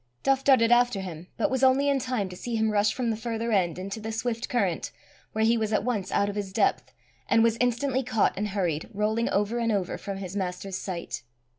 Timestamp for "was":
1.51-1.61, 5.59-5.71, 7.43-7.55